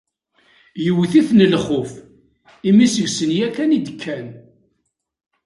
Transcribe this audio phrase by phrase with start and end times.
[0.83, 1.91] Yewwet-iten lxuf
[2.69, 4.27] imi seg-sen yakan i d-kkan.